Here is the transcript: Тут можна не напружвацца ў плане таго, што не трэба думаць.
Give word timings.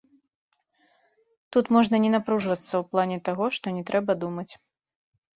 Тут 1.57 1.65
можна 1.75 1.95
не 2.05 2.09
напружвацца 2.15 2.57
ў 2.61 2.81
плане 2.93 3.17
таго, 3.29 3.45
што 3.59 3.65
не 3.77 3.83
трэба 3.91 4.11
думаць. 4.23 4.47